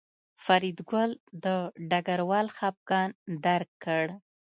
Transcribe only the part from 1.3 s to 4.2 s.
د ډګروال خپګان درک کړ